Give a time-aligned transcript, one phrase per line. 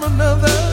[0.00, 0.63] was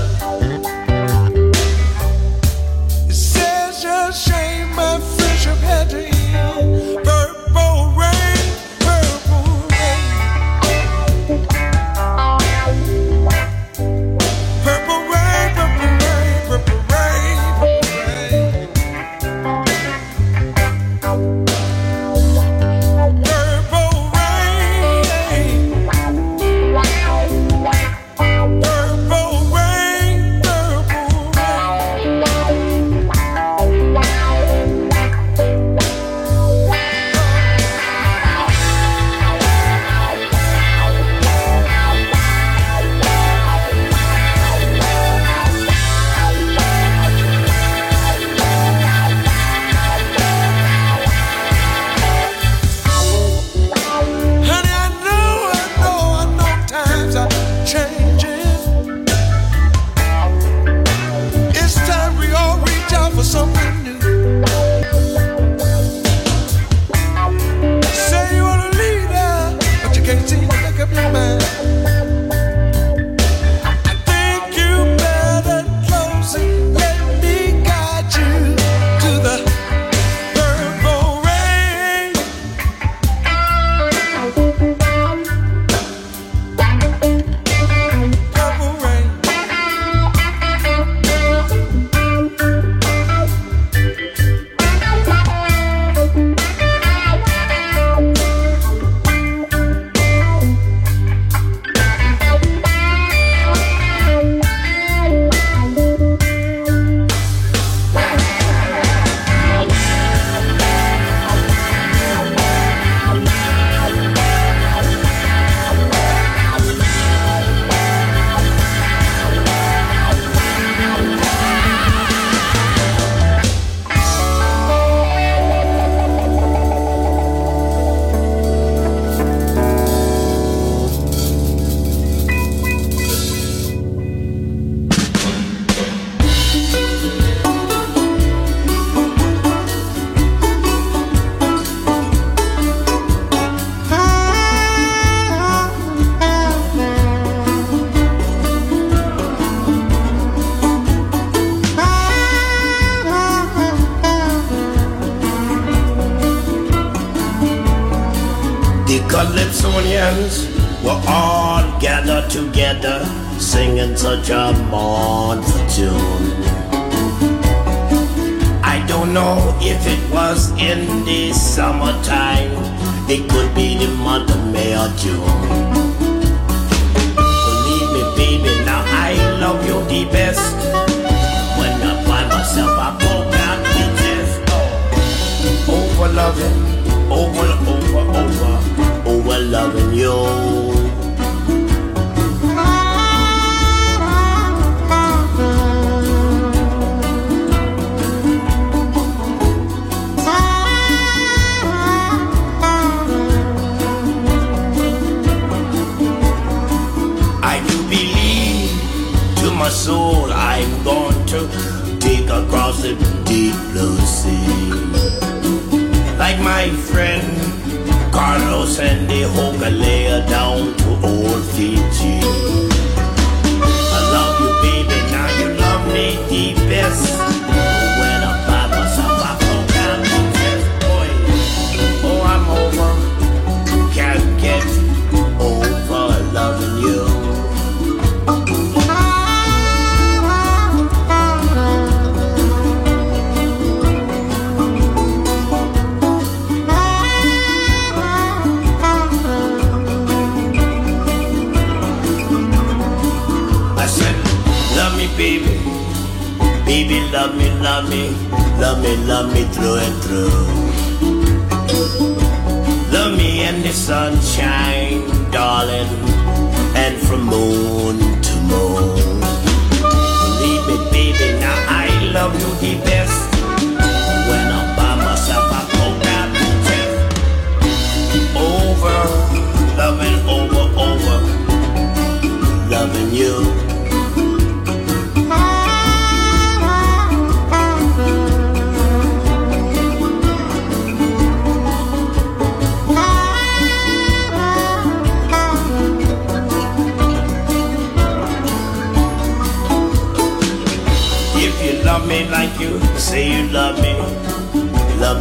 [259.54, 260.61] through and through.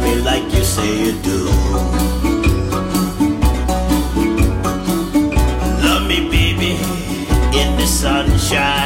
[0.01, 1.45] love me like you say you do.
[5.83, 6.77] Love me, baby,
[7.57, 8.80] in the sunshine.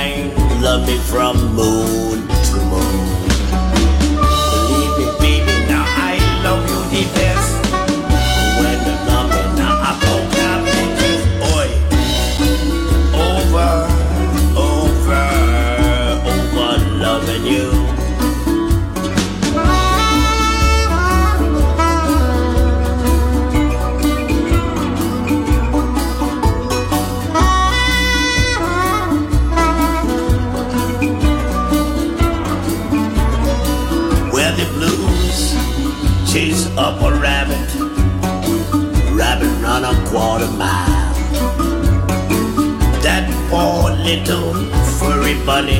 [44.25, 45.79] Don't worry, bunny,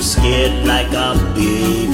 [0.00, 1.93] scared like a baby.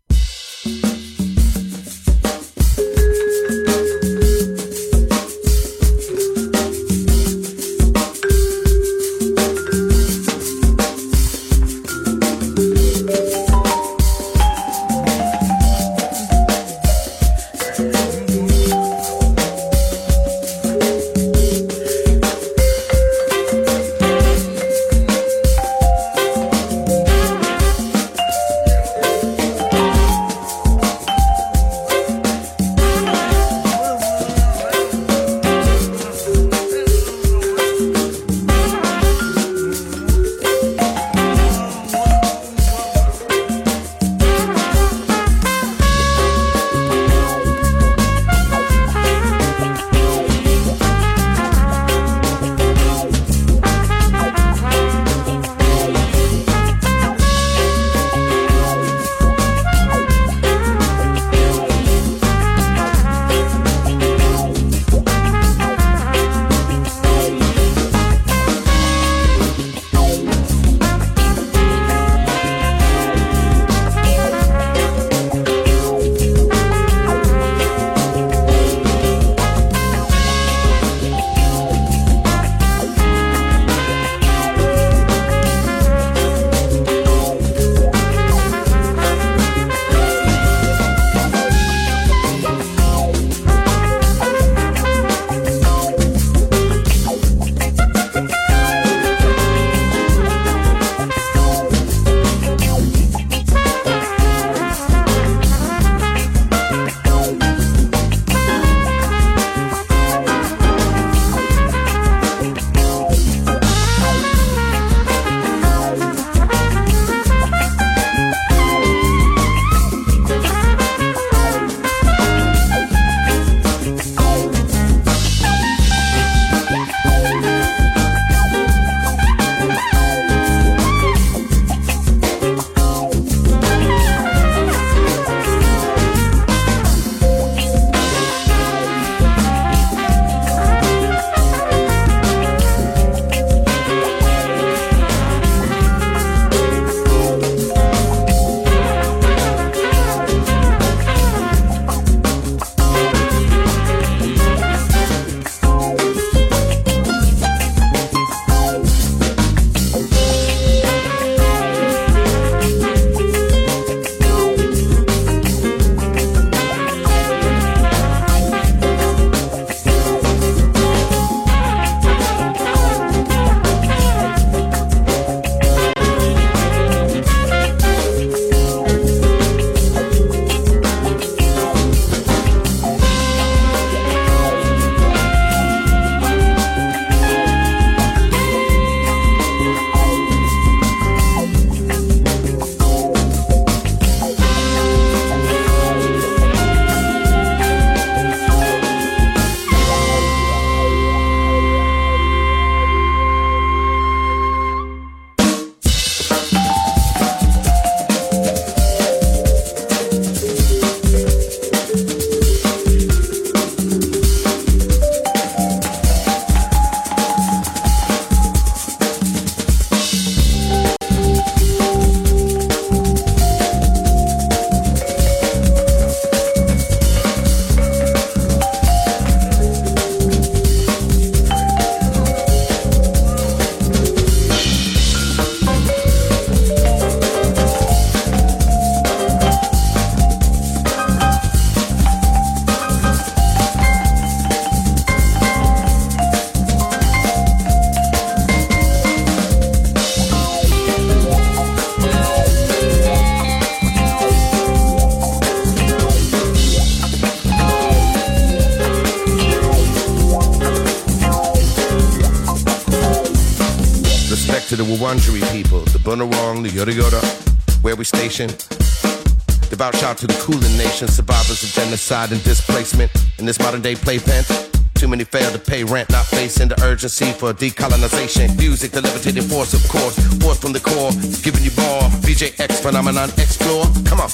[269.69, 273.95] Devout shout to the cooling nation, survivors of genocide and displacement in this modern day
[273.95, 274.70] playpen.
[275.01, 278.55] Too many fail to pay rent, not facing the urgency for decolonization.
[278.59, 281.09] Music, the levitating force, of course, force from the core,
[281.41, 282.05] giving you more.
[282.21, 283.89] VJX phenomenon, explore.
[284.05, 284.29] Come on,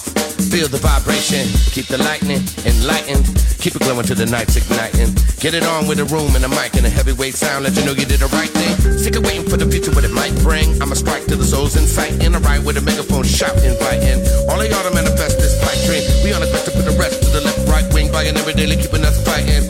[0.51, 3.23] feel the vibration, keep the lightning enlightened,
[3.63, 5.15] keep it glowing till the night's igniting.
[5.39, 7.87] Get it on with a room and a mic and a heavyweight sound, let you
[7.87, 8.75] know you did the right thing.
[8.99, 10.75] Sick of waiting for the future, what it might bring.
[10.83, 14.19] I'ma strike to the souls in sight, in a with a megaphone, shout, inviting.
[14.51, 16.03] All of y'all to manifest this pipe dream.
[16.27, 18.51] We on the quest to put the rest to the left, right wing, by every
[18.51, 19.63] daily keeping us fighting.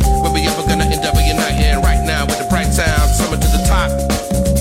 [1.08, 1.80] When we ever gonna uniting?
[1.84, 3.96] Right now with the bright sound, summer to the top.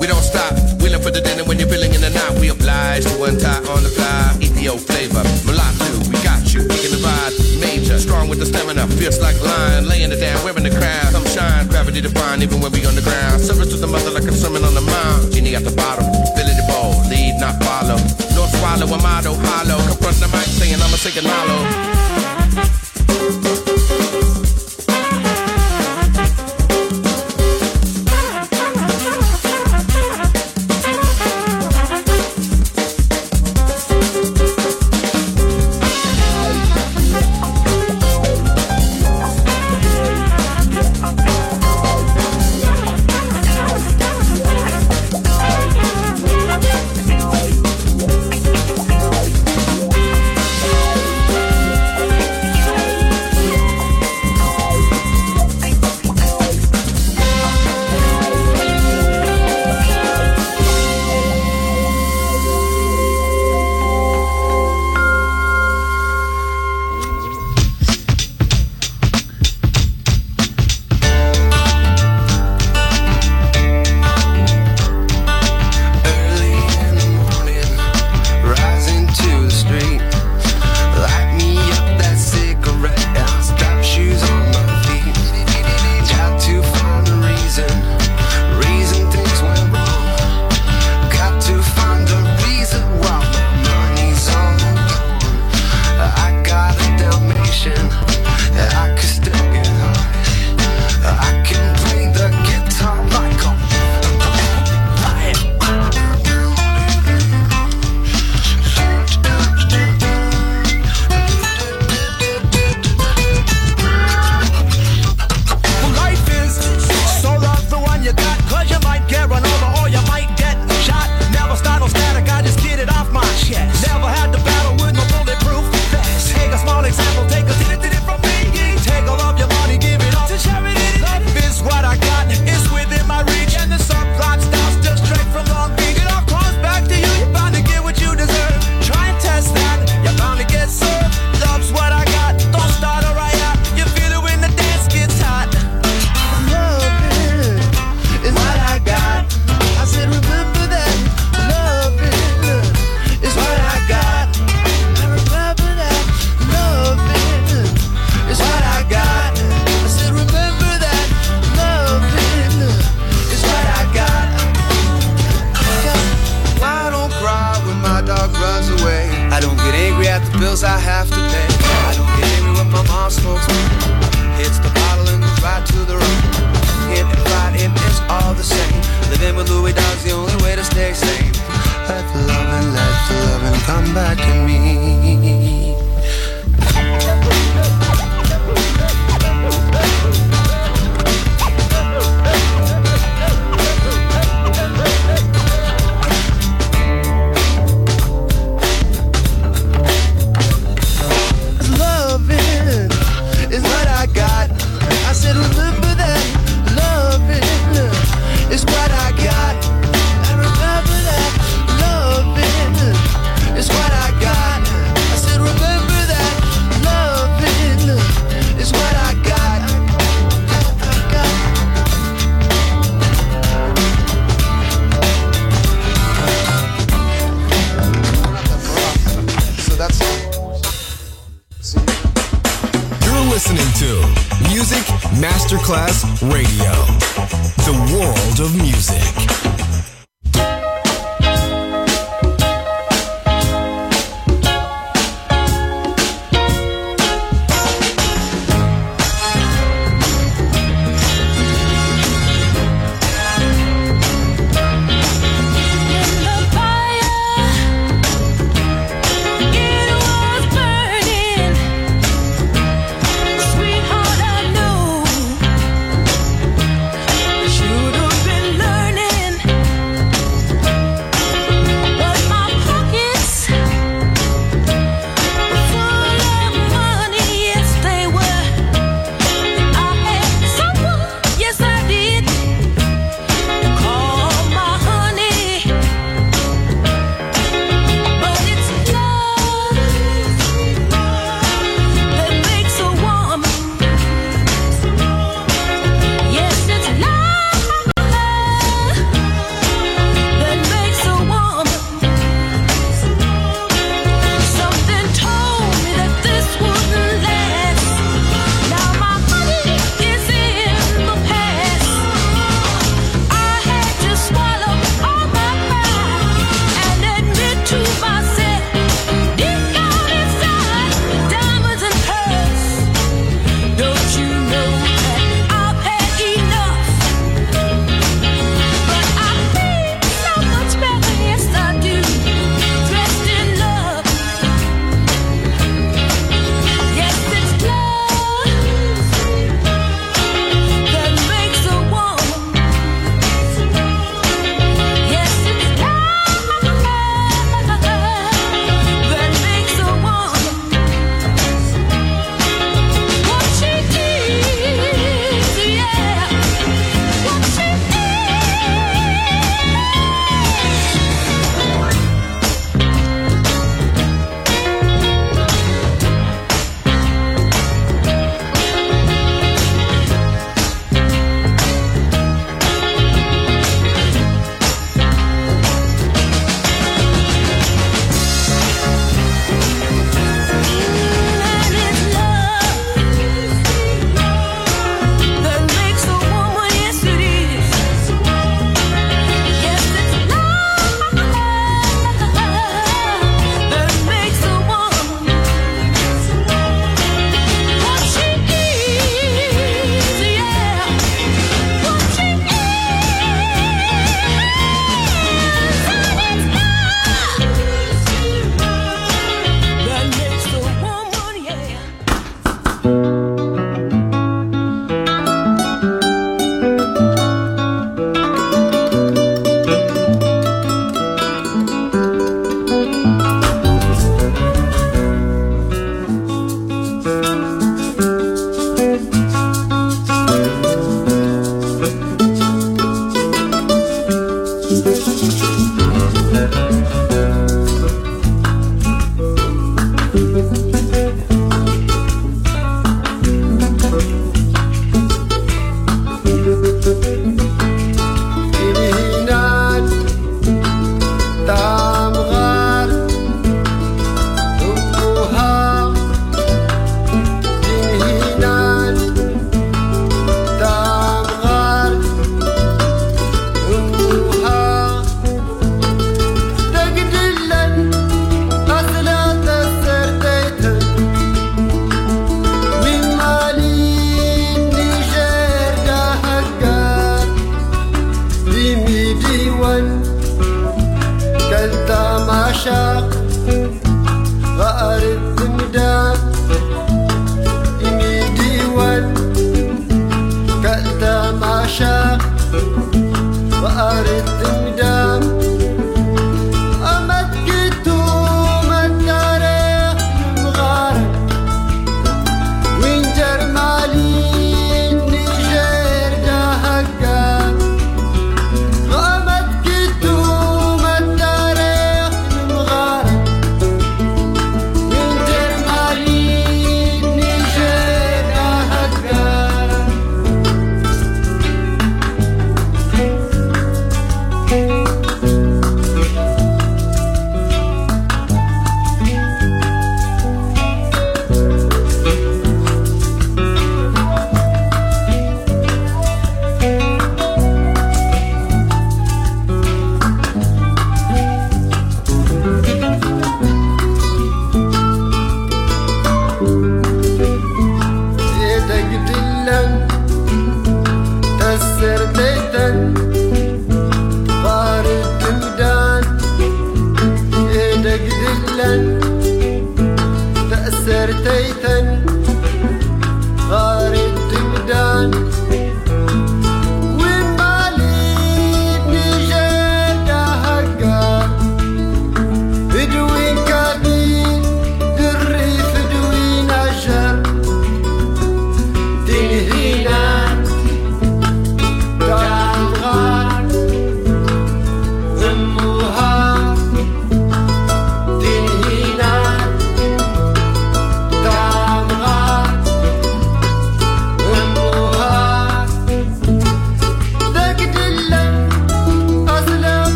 [0.00, 2.40] We don't stop, wheeling for the dinner when you're feeling in the night.
[2.40, 4.40] We oblige to untie on the fly.
[4.40, 7.36] Ethio flavor, mulatto, we got you, kicking the vibe.
[7.60, 11.12] Major, strong with the stamina, fierce like lion, laying it down, wearing the crown.
[11.12, 13.44] Come shine, gravity divine, even when we on the ground.
[13.44, 15.32] Service to the mother like a sermon on the mount.
[15.32, 18.00] Genie at the bottom, filling the bowl, lead not follow.
[18.32, 19.76] Don't swallow a motto, hollow.
[19.92, 22.00] Confront the mic saying I'ma sing a hollow.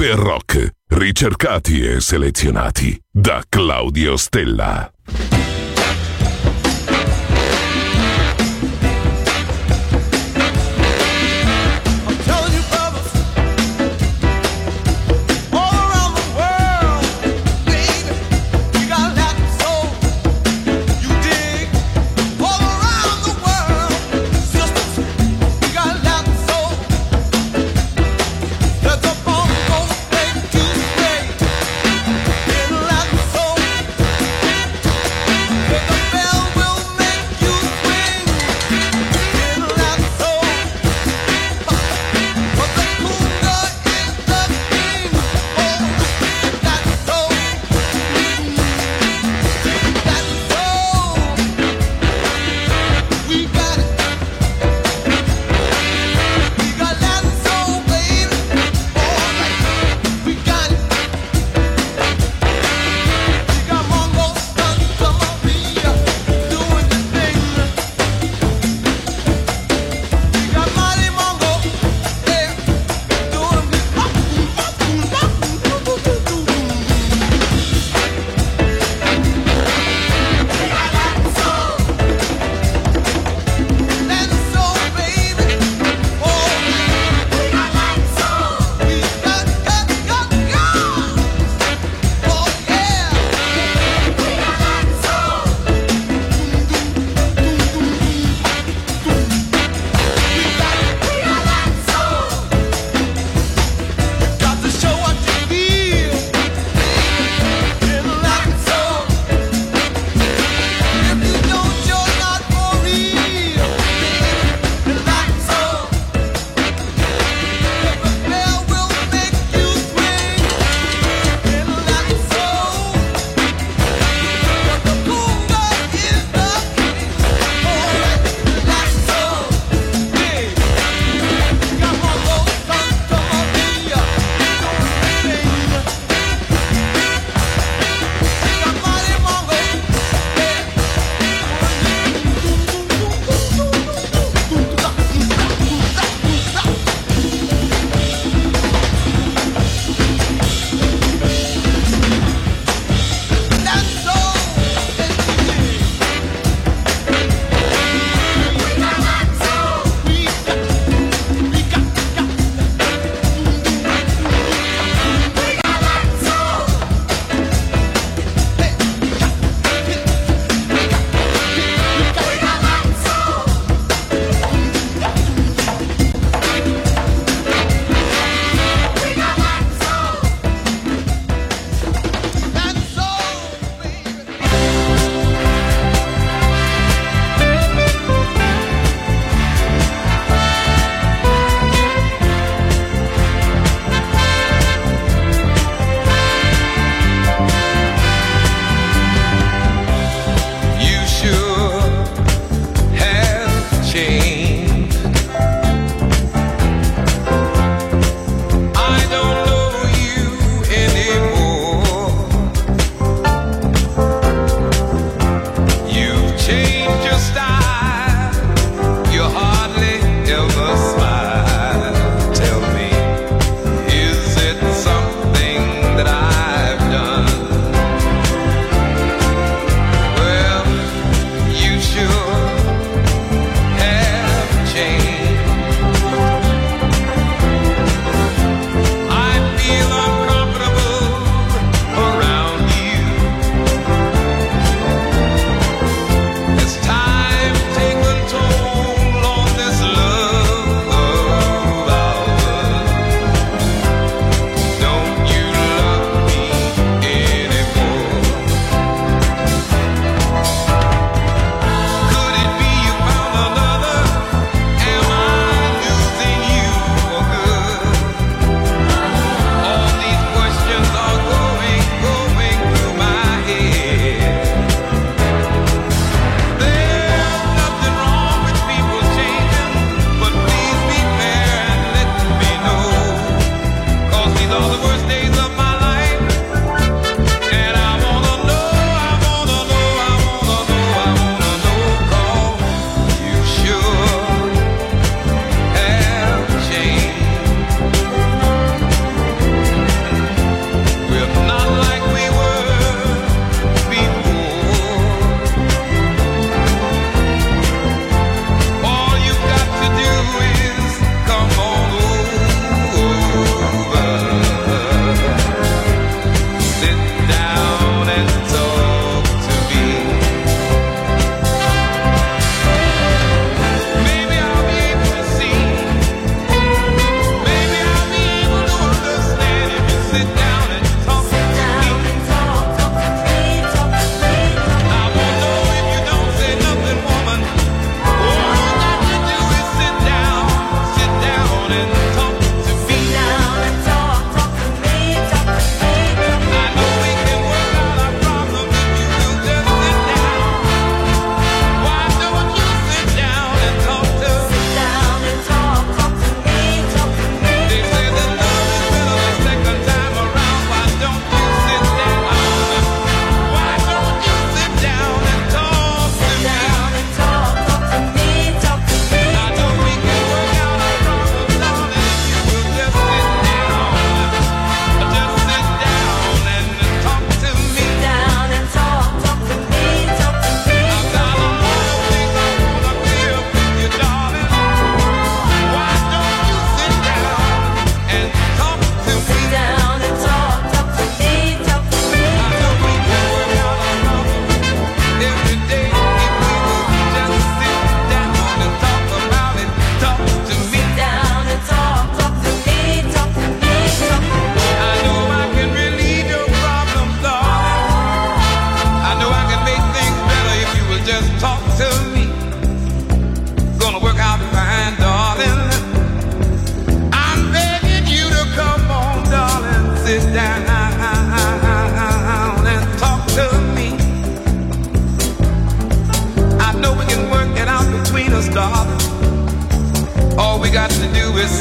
[0.00, 4.90] E rock, ricercati e selezionati da Claudio Stella.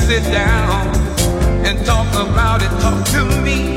[0.07, 0.87] Sit down
[1.65, 2.69] and talk about it.
[2.79, 3.76] Talk to me.